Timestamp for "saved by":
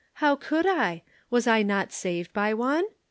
1.91-2.55